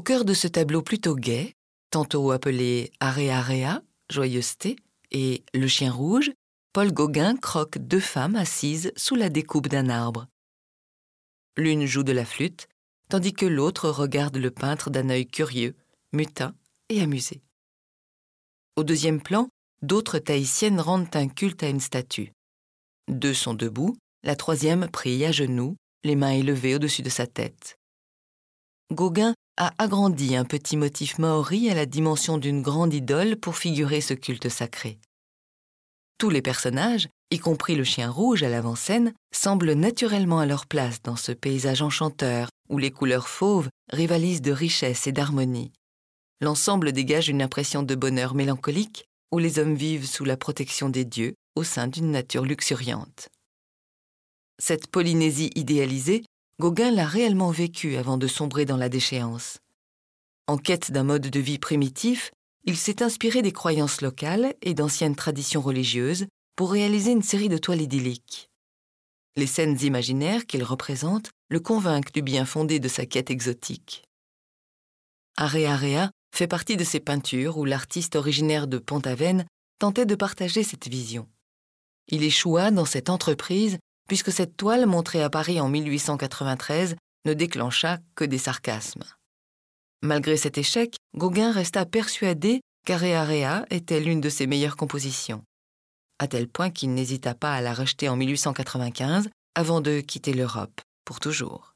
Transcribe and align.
cœur 0.00 0.24
de 0.24 0.34
ce 0.34 0.48
tableau 0.48 0.82
plutôt 0.82 1.14
gai, 1.14 1.54
tantôt 1.90 2.30
appelé 2.30 2.90
Area 3.00 3.82
joyeuseté, 4.10 4.76
et 5.10 5.44
Le 5.52 5.66
chien 5.66 5.92
rouge, 5.92 6.32
Paul 6.72 6.92
Gauguin 6.92 7.36
croque 7.36 7.78
deux 7.78 8.00
femmes 8.00 8.36
assises 8.36 8.92
sous 8.96 9.14
la 9.14 9.28
découpe 9.28 9.68
d'un 9.68 9.90
arbre. 9.90 10.26
L'une 11.58 11.84
joue 11.84 12.02
de 12.02 12.12
la 12.12 12.24
flûte, 12.24 12.66
tandis 13.10 13.34
que 13.34 13.44
l'autre 13.44 13.90
regarde 13.90 14.38
le 14.38 14.50
peintre 14.50 14.88
d'un 14.88 15.10
œil 15.10 15.26
curieux, 15.26 15.76
mutin 16.12 16.54
et 16.88 17.02
amusé. 17.02 17.42
Au 18.76 18.84
deuxième 18.84 19.20
plan, 19.20 19.50
d'autres 19.82 20.18
tahitiennes 20.18 20.80
rendent 20.80 21.14
un 21.14 21.28
culte 21.28 21.62
à 21.62 21.68
une 21.68 21.80
statue. 21.80 22.32
Deux 23.08 23.34
sont 23.34 23.52
debout, 23.52 23.94
la 24.22 24.34
troisième 24.34 24.88
prie 24.88 25.26
à 25.26 25.32
genoux, 25.32 25.76
les 26.04 26.16
mains 26.16 26.30
élevées 26.30 26.76
au-dessus 26.76 27.02
de 27.02 27.10
sa 27.10 27.26
tête. 27.26 27.76
Gauguin 28.90 29.34
a 29.56 29.72
agrandi 29.78 30.34
un 30.36 30.44
petit 30.44 30.76
motif 30.76 31.18
maori 31.18 31.70
à 31.70 31.74
la 31.74 31.86
dimension 31.86 32.38
d'une 32.38 32.62
grande 32.62 32.94
idole 32.94 33.36
pour 33.36 33.56
figurer 33.56 34.00
ce 34.00 34.14
culte 34.14 34.48
sacré. 34.48 34.98
Tous 36.18 36.30
les 36.30 36.42
personnages, 36.42 37.08
y 37.30 37.38
compris 37.38 37.74
le 37.74 37.84
chien 37.84 38.10
rouge 38.10 38.42
à 38.42 38.48
l'avant-scène, 38.48 39.12
semblent 39.34 39.72
naturellement 39.72 40.38
à 40.38 40.46
leur 40.46 40.66
place 40.66 41.02
dans 41.02 41.16
ce 41.16 41.32
paysage 41.32 41.82
enchanteur 41.82 42.48
où 42.68 42.78
les 42.78 42.90
couleurs 42.90 43.28
fauves 43.28 43.68
rivalisent 43.90 44.42
de 44.42 44.52
richesse 44.52 45.06
et 45.06 45.12
d'harmonie. 45.12 45.72
L'ensemble 46.40 46.92
dégage 46.92 47.28
une 47.28 47.42
impression 47.42 47.82
de 47.82 47.94
bonheur 47.94 48.34
mélancolique 48.34 49.06
où 49.32 49.38
les 49.38 49.58
hommes 49.58 49.74
vivent 49.74 50.06
sous 50.06 50.24
la 50.24 50.36
protection 50.36 50.88
des 50.88 51.04
dieux 51.04 51.34
au 51.56 51.64
sein 51.64 51.86
d'une 51.86 52.10
nature 52.10 52.44
luxuriante. 52.44 53.28
Cette 54.58 54.86
Polynésie 54.86 55.50
idéalisée, 55.54 56.24
Gauguin 56.60 56.90
l'a 56.90 57.06
réellement 57.06 57.50
vécue 57.50 57.96
avant 57.96 58.18
de 58.18 58.26
sombrer 58.26 58.64
dans 58.64 58.76
la 58.76 58.88
déchéance. 58.88 59.58
En 60.46 60.58
quête 60.58 60.92
d'un 60.92 61.04
mode 61.04 61.28
de 61.28 61.40
vie 61.40 61.58
primitif, 61.58 62.30
il 62.64 62.76
s'est 62.76 63.02
inspiré 63.02 63.42
des 63.42 63.52
croyances 63.52 64.00
locales 64.00 64.54
et 64.62 64.74
d'anciennes 64.74 65.16
traditions 65.16 65.60
religieuses 65.60 66.26
pour 66.56 66.72
réaliser 66.72 67.10
une 67.12 67.22
série 67.22 67.48
de 67.48 67.58
toiles 67.58 67.80
idylliques. 67.80 68.50
Les 69.36 69.46
scènes 69.46 69.78
imaginaires 69.80 70.46
qu'il 70.46 70.62
représente 70.62 71.30
le 71.48 71.58
convainquent 71.58 72.12
du 72.12 72.22
bien 72.22 72.44
fondé 72.44 72.80
de 72.80 72.88
sa 72.88 73.06
quête 73.06 73.30
exotique. 73.30 74.04
Area 75.36 75.72
Area 75.72 76.10
fait 76.34 76.46
partie 76.46 76.76
de 76.76 76.84
ces 76.84 77.00
peintures 77.00 77.56
où 77.56 77.64
l'artiste 77.64 78.16
originaire 78.16 78.66
de 78.66 78.78
Pont-Aven 78.78 79.46
tentait 79.78 80.06
de 80.06 80.14
partager 80.14 80.62
cette 80.62 80.88
vision. 80.88 81.28
Il 82.08 82.22
échoua 82.22 82.70
dans 82.70 82.84
cette 82.84 83.10
entreprise 83.10 83.78
puisque 84.12 84.30
cette 84.30 84.58
toile 84.58 84.84
montrée 84.84 85.22
à 85.22 85.30
Paris 85.30 85.58
en 85.58 85.70
1893 85.70 86.96
ne 87.24 87.32
déclencha 87.32 87.98
que 88.14 88.26
des 88.26 88.36
sarcasmes. 88.36 89.04
Malgré 90.02 90.36
cet 90.36 90.58
échec, 90.58 90.96
Gauguin 91.16 91.50
resta 91.50 91.86
persuadé 91.86 92.60
qu'Area 92.84 93.24
Rea 93.24 93.64
était 93.70 94.00
l'une 94.00 94.20
de 94.20 94.28
ses 94.28 94.46
meilleures 94.46 94.76
compositions, 94.76 95.42
à 96.18 96.28
tel 96.28 96.46
point 96.46 96.68
qu'il 96.68 96.92
n'hésita 96.92 97.34
pas 97.34 97.54
à 97.54 97.62
la 97.62 97.72
rejeter 97.72 98.10
en 98.10 98.16
1895 98.16 99.30
avant 99.54 99.80
de 99.80 100.00
quitter 100.00 100.34
l'Europe 100.34 100.82
pour 101.06 101.18
toujours. 101.18 101.71